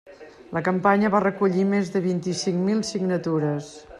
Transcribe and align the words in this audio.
La 0.55 0.61
campanya 0.67 1.11
va 1.15 1.21
recollir 1.25 1.67
més 1.75 1.93
de 1.97 2.03
vint-i-cinc 2.07 2.59
mil 2.71 2.83
signatures. 2.93 3.73